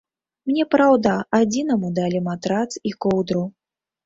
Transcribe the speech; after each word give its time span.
Мне, 0.51 0.63
праўда, 0.75 1.11
адзінаму 1.39 1.93
далі 2.01 2.23
матрац 2.29 2.67
і 2.89 2.97
коўдру. 3.07 3.45